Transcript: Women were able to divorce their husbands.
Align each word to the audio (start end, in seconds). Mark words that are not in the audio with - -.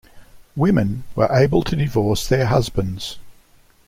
Women 0.55 1.03
were 1.15 1.31
able 1.31 1.61
to 1.61 1.75
divorce 1.75 2.27
their 2.27 2.47
husbands. 2.47 3.19